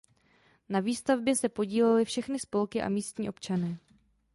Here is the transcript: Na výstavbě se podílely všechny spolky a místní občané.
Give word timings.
Na 0.69 0.79
výstavbě 0.79 1.35
se 1.35 1.49
podílely 1.49 2.05
všechny 2.05 2.39
spolky 2.39 2.81
a 2.81 2.89
místní 2.89 3.29
občané. 3.29 3.77